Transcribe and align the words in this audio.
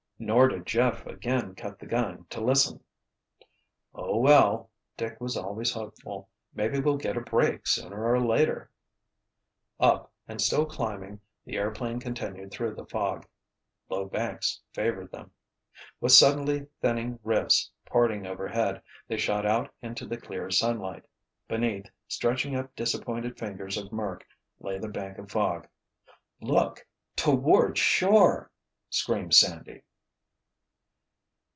Nor 0.23 0.49
did 0.49 0.67
Jeff 0.67 1.07
again 1.07 1.55
cut 1.55 1.79
the 1.79 1.87
gun 1.87 2.25
to 2.29 2.39
listen. 2.41 2.83
"Oh, 3.95 4.17
well," 4.19 4.69
Dick 4.95 5.19
was 5.19 5.35
always 5.35 5.71
hopeful, 5.73 6.29
"maybe 6.53 6.79
we'll 6.79 6.97
get 6.97 7.17
a 7.17 7.21
'break' 7.21 7.65
sooner 7.65 8.05
or 8.05 8.23
later." 8.23 8.69
Up, 9.79 10.13
and 10.27 10.39
still 10.39 10.67
climbing, 10.67 11.19
the 11.43 11.55
airplane 11.57 11.99
continued 11.99 12.51
through 12.51 12.75
the 12.75 12.85
fog. 12.85 13.25
Low 13.89 14.05
banks 14.05 14.61
favored 14.75 15.11
them. 15.11 15.31
With 15.99 16.11
suddenly 16.11 16.67
thinning 16.81 17.17
rifts 17.23 17.71
parting 17.87 18.27
overhead 18.27 18.83
they 19.07 19.17
shot 19.17 19.43
out 19.47 19.73
into 19.81 20.05
the 20.05 20.21
clear 20.21 20.51
sunlight. 20.51 21.03
Beneath, 21.47 21.87
stretching 22.07 22.55
up 22.55 22.75
disappointed 22.75 23.39
fingers 23.39 23.75
of 23.75 23.91
murk 23.91 24.23
lay 24.59 24.77
the 24.77 24.87
bank 24.87 25.17
of 25.17 25.31
fog. 25.31 25.67
"Look—toward 26.39 27.79
shore!" 27.79 28.51
screamed 28.91 29.33
Sandy. 29.33 29.81